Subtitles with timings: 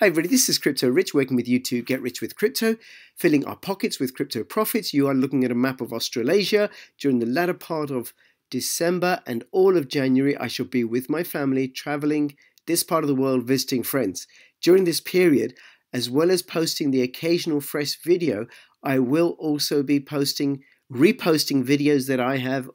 [0.00, 2.76] Hi everybody, this is Crypto Rich working with you to get rich with crypto,
[3.16, 4.92] filling our pockets with crypto profits.
[4.92, 6.68] You are looking at a map of Australasia
[7.00, 8.12] during the latter part of
[8.50, 10.36] December and all of January.
[10.36, 12.36] I shall be with my family traveling
[12.66, 14.26] this part of the world visiting friends.
[14.60, 15.54] During this period,
[15.94, 18.48] as well as posting the occasional fresh video,
[18.82, 22.68] I will also be posting reposting videos that I have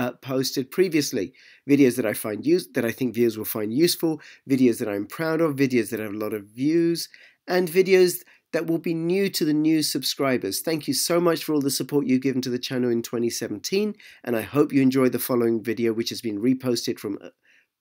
[0.00, 1.34] uh, posted previously.
[1.68, 5.06] Videos that I find use that I think viewers will find useful, videos that I'm
[5.06, 7.10] proud of, videos that have a lot of views,
[7.46, 8.22] and videos
[8.54, 10.60] that will be new to the new subscribers.
[10.60, 13.94] Thank you so much for all the support you've given to the channel in 2017,
[14.24, 17.28] and I hope you enjoy the following video, which has been reposted from uh,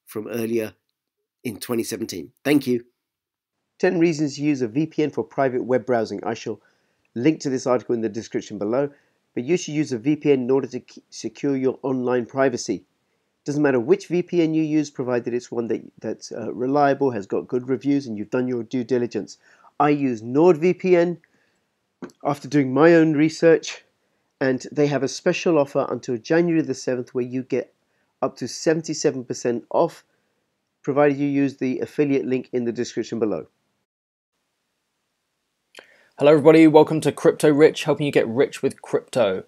[0.06, 0.73] from earlier
[1.45, 2.34] in 2017.
[2.44, 2.84] Thank you.
[3.80, 6.22] 10 reasons to use a VPN for private web browsing.
[6.26, 6.59] I shall
[7.16, 8.90] link to this article in the description below
[9.40, 12.84] but you should use a VPN in order to secure your online privacy.
[13.46, 17.48] Doesn't matter which VPN you use, provided it's one that, that's uh, reliable, has got
[17.48, 19.38] good reviews, and you've done your due diligence.
[19.80, 21.20] I use NordVPN
[22.22, 23.86] after doing my own research,
[24.42, 27.74] and they have a special offer until January the 7th where you get
[28.22, 30.03] up to 77% off,
[30.84, 33.48] provided you use the affiliate link in the description below.
[36.20, 39.45] Hello everybody, welcome to Crypto Rich, helping you get rich with crypto.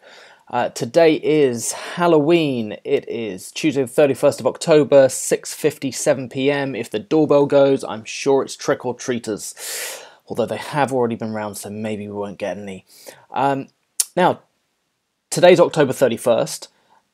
[0.48, 2.78] Uh, today is Halloween.
[2.86, 6.80] It is Tuesday the 31st of October, 6.57pm.
[6.80, 10.02] If the doorbell goes, I'm sure it's trick-or-treaters.
[10.28, 12.86] Although they have already been round, so maybe we won't get any.
[13.32, 13.68] Um,
[14.16, 14.40] now,
[15.30, 16.70] today's October 31st,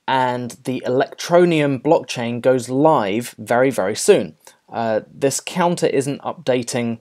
[0.08, 4.36] and the Electroneum blockchain goes live very, very soon.
[4.72, 7.00] Uh, this counter isn't updating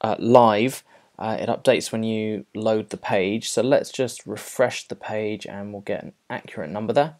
[0.00, 0.82] uh, live,
[1.20, 3.50] uh, it updates when you load the page.
[3.50, 7.16] So let's just refresh the page and we'll get an accurate number there.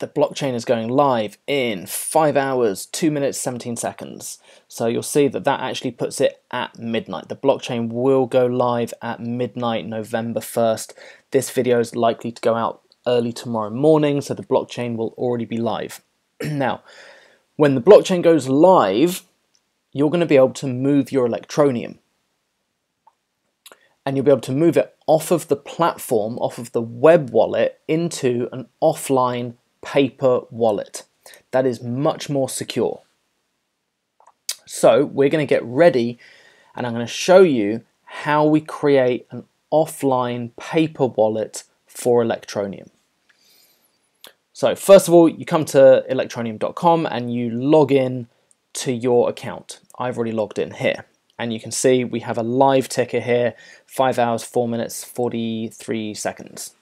[0.00, 4.38] The blockchain is going live in 5 hours, 2 minutes, 17 seconds.
[4.66, 7.28] So you'll see that that actually puts it at midnight.
[7.28, 10.94] The blockchain will go live at midnight, November 1st.
[11.32, 15.44] This video is likely to go out early tomorrow morning, so the blockchain will already
[15.44, 16.00] be live.
[16.42, 16.82] now,
[17.56, 19.22] when the blockchain goes live,
[19.92, 21.98] you're going to be able to move your electroneum.
[24.06, 27.30] And you'll be able to move it off of the platform, off of the web
[27.30, 31.04] wallet, into an offline paper wallet.
[31.50, 33.02] That is much more secure.
[34.66, 36.18] So we're going to get ready
[36.74, 42.88] and I'm going to show you how we create an offline paper wallet for Electroneum.
[44.52, 48.28] So first of all, you come to electroneum.com and you log in
[48.74, 49.80] to your account.
[49.98, 51.06] I've already logged in here.
[51.38, 53.54] And you can see we have a live ticker here,
[53.86, 56.74] 5 hours, 4 minutes, 43 seconds.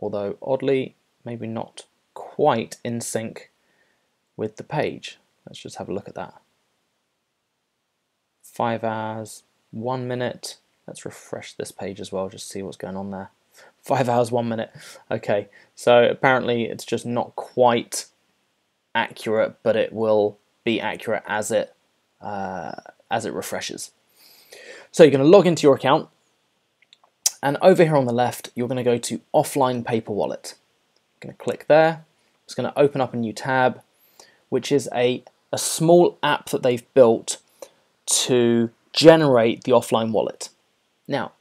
[0.00, 1.84] Although, oddly, maybe not
[2.14, 3.50] quite in sync
[4.36, 5.18] with the page.
[5.46, 6.40] Let's just have a look at that.
[8.42, 9.42] 5 hours,
[9.72, 10.56] 1 minute.
[10.86, 13.30] Let's refresh this page as well, just see what's going on there.
[13.82, 14.70] 5 hours, 1 minute.
[15.10, 18.06] Okay, so apparently it's just not quite
[18.94, 21.72] accurate, but it will be accurate as it
[22.20, 22.72] uh,
[23.10, 23.92] as it refreshes.
[24.92, 26.08] So you're going to log into your account,
[27.42, 30.54] and over here on the left, you're going to go to Offline Paper Wallet.
[31.22, 32.04] I'm going to click there.
[32.44, 33.80] It's going to open up a new tab,
[34.50, 37.38] which is a, a small app that they've built
[38.06, 40.48] to generate the offline wallet.
[41.08, 41.32] Now,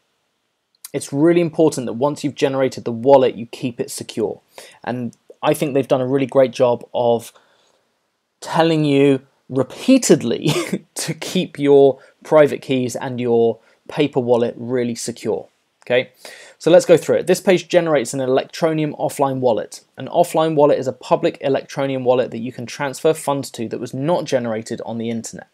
[0.94, 4.41] it's really important that once you've generated the wallet, you keep it secure.
[4.84, 7.31] And I think they've done a really great job of
[8.46, 10.52] telling you repeatedly
[10.96, 15.48] to keep your private keys and your paper wallet really secure.
[15.86, 16.12] Okay,
[16.58, 17.28] so let's go through it.
[17.28, 19.82] This page generates an Electroneum offline wallet.
[19.98, 23.80] An offline wallet is a public Electroneum wallet that you can transfer funds to that
[23.80, 25.48] was not generated on the internet.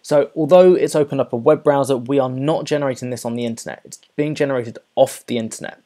[0.00, 3.44] So although it's opened up a web browser, we are not generating this on the
[3.44, 3.82] internet.
[3.84, 5.82] It's being generated off the internet.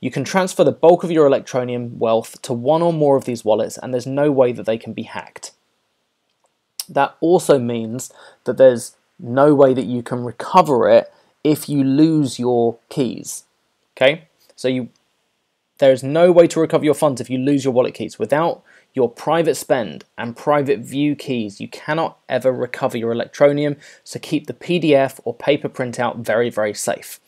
[0.00, 3.42] You can transfer the bulk of your Electroneum wealth to one or more of these
[3.42, 5.52] wallets and there's no way that they can be hacked.
[6.88, 8.12] That also means
[8.44, 13.44] that there's no way that you can recover it if you lose your keys.
[13.96, 14.88] Okay, so you
[15.78, 18.18] there is no way to recover your funds if you lose your wallet keys.
[18.18, 23.76] Without your private spend and private view keys, you cannot ever recover your electroneum.
[24.04, 27.18] so keep the PDF or paper printout very, very safe.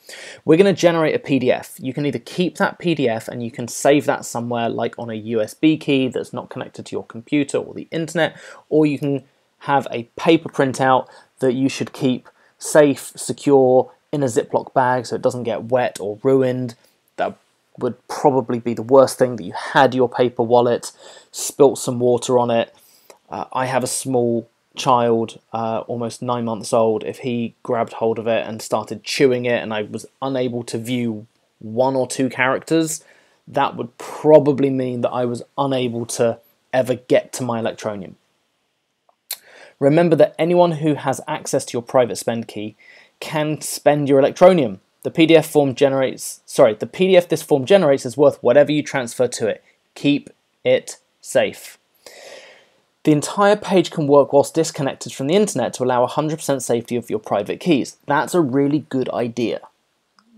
[0.44, 1.74] We're going to generate a PDF.
[1.82, 5.20] You can either keep that PDF and you can save that somewhere like on a
[5.20, 8.36] USB key that's not connected to your computer or the internet,
[8.68, 9.24] or you can
[9.60, 11.08] have a paper printout
[11.40, 15.98] that you should keep safe, secure, in a Ziploc bag so it doesn't get wet
[16.00, 16.74] or ruined.
[17.16, 17.36] That
[17.78, 20.92] would probably be the worst thing that you had your paper wallet,
[21.30, 22.74] spilt some water on it.
[23.28, 28.18] Uh, I have a small child, uh, almost nine months old, if he grabbed hold
[28.18, 31.26] of it and started chewing it and I was unable to view
[31.58, 33.02] one or two characters,
[33.48, 36.38] that would probably mean that I was unable to
[36.72, 38.14] ever get to my Electroneum.
[39.78, 42.76] Remember that anyone who has access to your private spend key
[43.20, 44.78] can spend your Electroneum.
[45.02, 49.28] The PDF form generates, sorry, the PDF this form generates is worth whatever you transfer
[49.28, 49.62] to it.
[49.94, 50.30] Keep
[50.64, 51.78] it safe.
[53.04, 57.08] The entire page can work whilst disconnected from the internet to allow 100% safety of
[57.08, 57.98] your private keys.
[58.06, 59.60] That's a really good idea.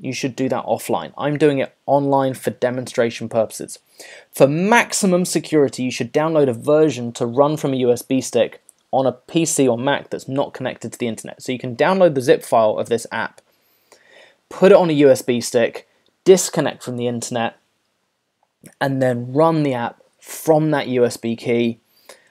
[0.01, 1.13] You should do that offline.
[1.17, 3.79] I'm doing it online for demonstration purposes.
[4.33, 9.07] For maximum security, you should download a version to run from a USB stick on
[9.07, 11.43] a PC or Mac that's not connected to the internet.
[11.43, 13.41] So you can download the zip file of this app,
[14.49, 15.89] put it on a USB stick,
[16.25, 17.57] disconnect from the internet,
[18.81, 21.81] and then run the app from that USB key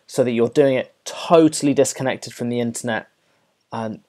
[0.06, 3.08] so that you're doing it totally disconnected from the internet.
[3.72, 4.02] And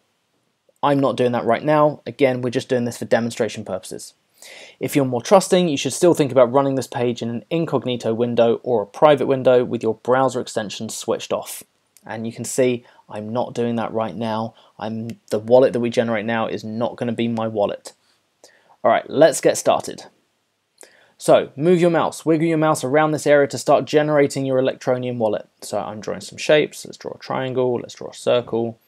[0.83, 2.01] I'm not doing that right now.
[2.07, 4.15] Again, we're just doing this for demonstration purposes.
[4.79, 8.15] If you're more trusting, you should still think about running this page in an incognito
[8.15, 11.65] window or a private window with your browser extension switched off.
[12.09, 14.55] And you can see I'm not doing that right now.
[14.79, 17.93] I'm the wallet that we generate now is not going to be my wallet.
[18.83, 20.05] All right, let's get started.
[21.19, 25.19] So move your mouse, wiggle your mouse around this area to start generating your Electroneum
[25.19, 25.49] wallet.
[25.61, 26.85] So I'm drawing some shapes.
[26.85, 27.75] Let's draw a triangle.
[27.75, 28.79] Let's draw a circle.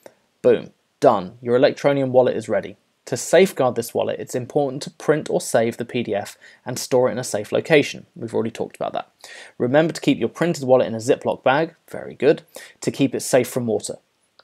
[0.41, 0.71] Boom,
[1.01, 1.39] done.
[1.43, 2.77] Your Electroneum wallet is ready.
[3.11, 7.13] To safeguard this wallet, it's important to print or save the PDF and store it
[7.13, 8.07] in a safe location.
[8.15, 9.11] We've already talked about that.
[9.59, 12.43] Remember to keep your printed wallet in a Ziploc bag, very good,
[12.81, 13.97] to keep it safe from water.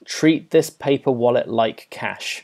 [0.03, 2.43] Treat this paper wallet like cash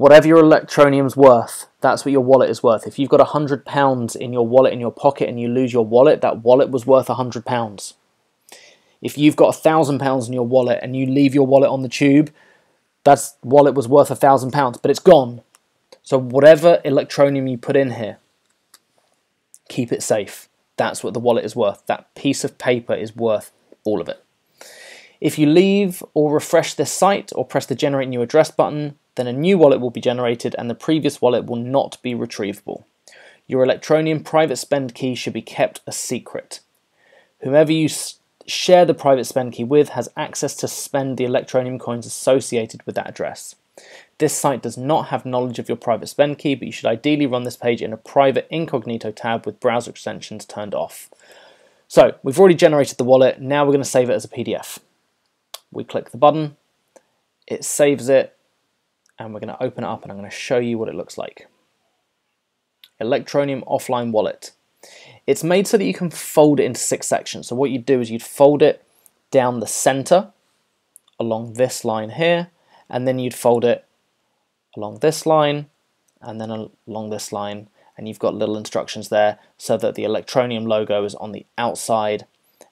[0.00, 2.86] whatever your electroneum's worth, that's what your wallet is worth.
[2.86, 5.74] If you've got a hundred pounds in your wallet in your pocket and you lose
[5.74, 7.92] your wallet, that wallet was worth a hundred pounds.
[9.02, 11.82] If you've got a thousand pounds in your wallet and you leave your wallet on
[11.82, 12.32] the tube,
[13.04, 15.42] that wallet was worth a thousand pounds, but it's gone.
[16.02, 18.18] So whatever electroneum you put in here,
[19.68, 20.48] keep it safe.
[20.76, 21.84] That's what the wallet is worth.
[21.86, 23.52] That piece of paper is worth
[23.84, 24.24] all of it.
[25.20, 29.26] If you leave or refresh this site or press the generate new address button, then
[29.26, 32.84] a new wallet will be generated and the previous wallet will not be retrievable.
[33.46, 36.60] Your Electroneum private spend key should be kept a secret.
[37.40, 37.88] Whomever you
[38.46, 42.94] share the private spend key with has access to spend the Electroneum coins associated with
[42.94, 43.54] that address.
[44.18, 47.26] This site does not have knowledge of your private spend key, but you should ideally
[47.26, 51.08] run this page in a private incognito tab with browser extensions turned off.
[51.88, 54.78] So we've already generated the wallet, now we're going to save it as a PDF.
[55.72, 56.56] We click the button,
[57.46, 58.36] it saves it,
[59.18, 60.94] and we're going to open it up and I'm going to show you what it
[60.94, 61.48] looks like.
[63.00, 64.52] Electroneum offline wallet.
[65.30, 67.46] It's made so that you can fold it into six sections.
[67.46, 68.84] So what you'd do is you'd fold it
[69.30, 70.32] down the center
[71.20, 72.50] along this line here,
[72.88, 73.84] and then you'd fold it
[74.76, 75.66] along this line,
[76.20, 80.66] and then along this line, and you've got little instructions there so that the Electroneum
[80.66, 82.26] logo is on the outside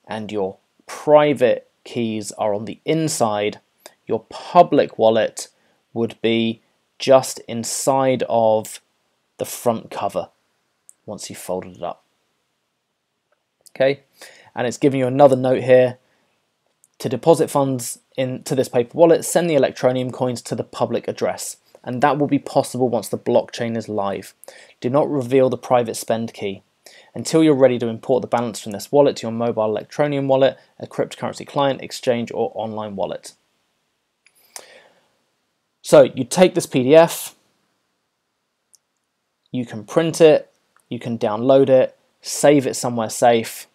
[0.09, 3.61] and your private keys are on the inside.
[4.09, 5.47] Your public wallet
[5.95, 6.61] would be
[6.99, 8.81] just inside of
[9.37, 10.31] the front cover
[11.07, 12.03] once you've folded it up.
[13.81, 14.01] Okay,
[14.57, 15.99] and it's giving you another note here.
[16.99, 21.59] To deposit funds into this paper wallet, send the Electroneum coins to the public address,
[21.85, 24.35] and that will be possible once the blockchain is live.
[24.81, 26.65] Do not reveal the private spend key.
[27.15, 30.59] Until you're ready to import the balance from this wallet to your mobile Electroneum wallet,
[30.81, 33.35] a cryptocurrency client, exchange, or online wallet.
[35.83, 37.35] So you take this PDF,
[39.53, 40.51] you can print it,
[40.89, 43.68] you can download it, save it somewhere safe.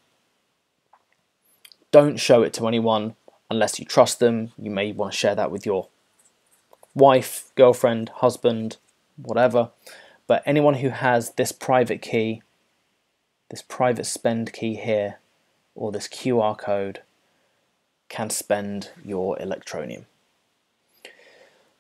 [1.94, 3.16] Don't show it to anyone
[3.52, 4.52] unless you trust them.
[4.58, 5.90] You may want to share that with your
[6.96, 8.78] wife, girlfriend, husband,
[9.16, 9.70] whatever.
[10.26, 12.42] But anyone who has this private key,
[13.52, 15.20] this private spend key here,
[15.76, 17.02] or this QR code,
[18.10, 20.06] can spend your electroneum.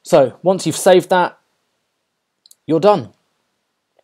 [0.03, 1.39] So once you've saved that,
[2.67, 3.13] you're done.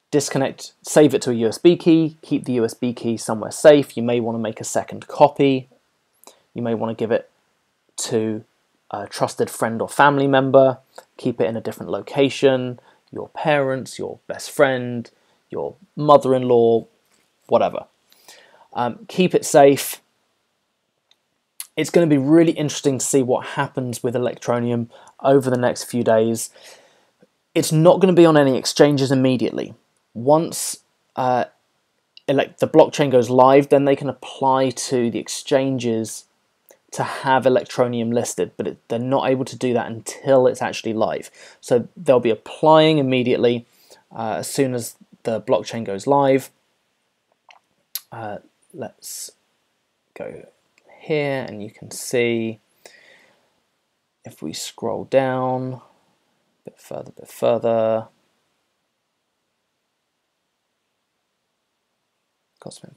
[0.09, 3.95] Disconnect, save it to a USB key, keep the USB key somewhere safe.
[3.95, 5.69] You may want to make a second copy.
[6.59, 7.29] You may want to give it
[8.09, 8.43] to
[8.91, 10.79] a trusted friend or family member,
[11.15, 12.81] keep it in a different location,
[13.13, 15.09] your parents, your best friend,
[15.49, 16.85] your mother-in-law,
[17.47, 17.85] whatever.
[18.73, 20.01] Um, keep it safe.
[21.77, 24.89] It's going to be really interesting to see what happens with Electroneum
[25.21, 26.49] over the next few days.
[27.55, 29.75] It's not going to be on any exchanges immediately.
[30.13, 30.79] Once
[31.15, 31.45] uh,
[32.27, 36.25] the blockchain goes live, then they can apply to the exchanges
[36.91, 40.93] to have Electroneum listed, but it, they're not able to do that until it's actually
[40.93, 41.29] live.
[41.61, 43.65] So they'll be applying immediately
[44.15, 46.49] uh, as soon as the blockchain goes live.
[48.11, 48.39] Uh,
[48.73, 49.31] let's
[50.15, 50.47] go
[50.99, 52.59] here and you can see
[54.25, 55.81] if we scroll down a
[56.65, 58.07] bit further, a bit further,
[62.59, 62.95] Cosmin.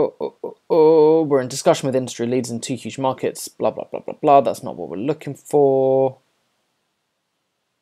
[0.00, 3.70] Oh, oh, oh, oh, we're in discussion with industry leaders in two huge markets, blah,
[3.70, 4.40] blah, blah, blah, blah.
[4.40, 6.16] That's not what we're looking for.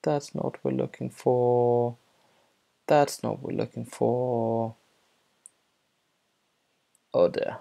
[0.03, 1.97] That's not what we're looking for.
[2.89, 4.75] That's not what we're looking for.
[7.15, 7.59] Oh dear.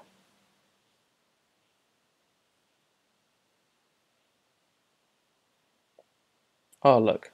[6.82, 7.32] Oh look,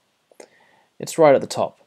[1.00, 1.83] it's right at the top.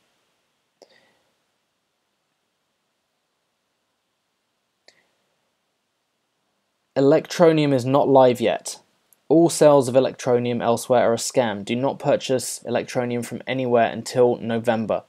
[6.96, 8.80] Electroneum is not live yet.
[9.28, 11.62] All sales of Electroneum elsewhere are a scam.
[11.62, 15.02] Do not purchase Electroneum from anywhere until November.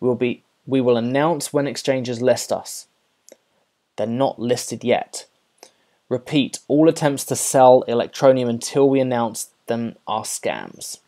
[0.00, 2.86] We will, be, we will announce when exchanges list us.
[3.96, 5.26] They're not listed yet.
[6.08, 11.00] Repeat, all attempts to sell Electroneum until we announce them are scams.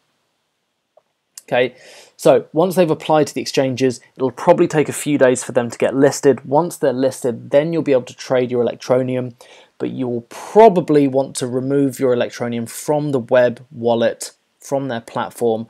[1.45, 1.77] Okay,
[2.17, 5.71] so once they've applied to the exchanges, it'll probably take a few days for them
[5.71, 6.45] to get listed.
[6.45, 9.35] Once they're listed, then you'll be able to trade your Electroneum
[9.79, 15.01] but you will probably want to remove your Electroneum from the web wallet, from their
[15.01, 15.69] platform,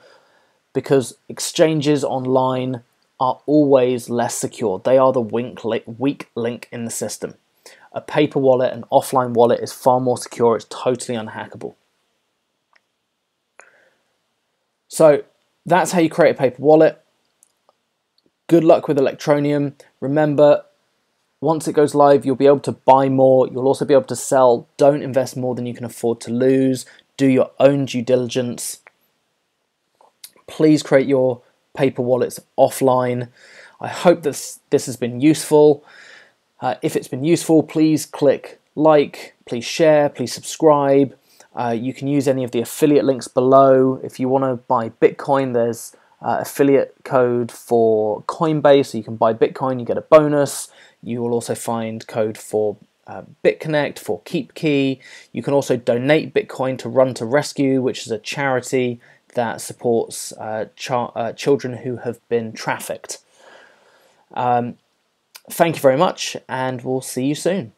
[0.73, 2.83] because exchanges online
[3.19, 4.79] are always less secure.
[4.79, 7.35] They are the weak link in the system.
[7.93, 10.55] A paper wallet, an offline wallet, is far more secure.
[10.55, 11.77] It's totally unhackable.
[14.89, 15.25] So
[15.65, 17.03] that's how you create a paper wallet.
[18.49, 19.73] Good luck with Electroneum.
[20.01, 20.66] Remember,
[21.41, 23.47] once it goes live, you'll be able to buy more.
[23.47, 24.69] You'll also be able to sell.
[24.77, 26.87] Don't invest more than you can afford to lose.
[27.17, 28.81] Do your own due diligence.
[30.47, 31.43] Please create your
[31.77, 33.29] paper wallets offline.
[33.81, 35.85] I hope this, this has been useful.
[36.61, 41.17] Uh, if it's been useful, please click like, please share, please subscribe.
[41.55, 44.01] Uh, you can use any of the affiliate links below.
[44.03, 49.17] If you want to buy Bitcoin, there's uh, affiliate code for Coinbase, so you can
[49.17, 50.69] buy Bitcoin, you get a bonus.
[51.03, 54.99] You will also find code for uh, BitConnect, for KeepKey.
[55.33, 59.01] You can also donate Bitcoin to Run to Rescue, which is a charity
[59.35, 63.19] that supports uh, uh, children who have been trafficked.
[64.35, 64.79] Um,
[65.51, 67.73] thank you very much, and we'll see you soon.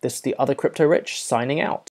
[0.00, 1.82] This is the other Crypto Rich signing out.